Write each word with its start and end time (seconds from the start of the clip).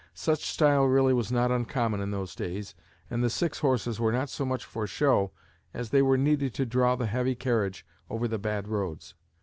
Such 0.15 0.41
style 0.43 0.85
really 0.85 1.13
was 1.13 1.31
not 1.31 1.51
uncommon 1.51 2.01
in 2.01 2.09
those 2.09 2.33
days 2.33 2.73
and 3.11 3.23
the 3.23 3.29
six 3.29 3.59
horses 3.59 3.99
were 3.99 4.11
not 4.11 4.29
so 4.31 4.43
much 4.43 4.65
for 4.65 4.87
show 4.87 5.31
as 5.75 5.91
they 5.91 6.01
were 6.01 6.17
needed 6.17 6.55
to 6.55 6.65
draw 6.65 6.95
the 6.95 7.05
heavy 7.05 7.35
carriage 7.35 7.85
over 8.09 8.27
the 8.27 8.39
bad 8.39 8.67
roads. 8.67 9.13